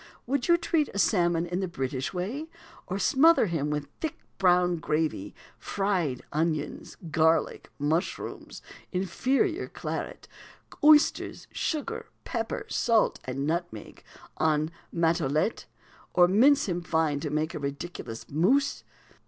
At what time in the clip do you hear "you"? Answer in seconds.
0.47-0.57